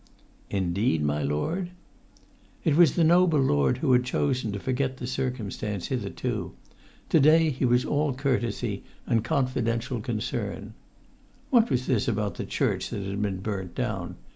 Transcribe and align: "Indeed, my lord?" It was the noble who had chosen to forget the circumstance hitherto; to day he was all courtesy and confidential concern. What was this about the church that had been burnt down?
"Indeed, 0.49 1.03
my 1.03 1.21
lord?" 1.21 1.69
It 2.63 2.75
was 2.75 2.95
the 2.95 3.03
noble 3.03 3.71
who 3.71 3.91
had 3.93 4.03
chosen 4.03 4.51
to 4.51 4.59
forget 4.59 4.97
the 4.97 5.05
circumstance 5.05 5.89
hitherto; 5.89 6.53
to 7.09 7.19
day 7.19 7.51
he 7.51 7.65
was 7.65 7.85
all 7.85 8.11
courtesy 8.11 8.83
and 9.05 9.23
confidential 9.23 10.01
concern. 10.01 10.73
What 11.51 11.69
was 11.69 11.85
this 11.85 12.07
about 12.07 12.33
the 12.33 12.45
church 12.47 12.89
that 12.89 13.03
had 13.03 13.21
been 13.21 13.41
burnt 13.41 13.75
down? 13.75 14.15